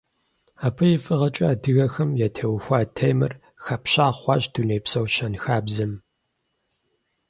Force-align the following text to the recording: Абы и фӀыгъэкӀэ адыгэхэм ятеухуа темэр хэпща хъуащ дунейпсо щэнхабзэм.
Абы 0.65 0.85
и 0.95 0.97
фӀыгъэкӀэ 1.03 1.45
адыгэхэм 1.53 2.09
ятеухуа 2.27 2.79
темэр 2.95 3.33
хэпща 3.63 4.05
хъуащ 4.19 4.43
дунейпсо 4.53 4.99
щэнхабзэм. 5.13 5.93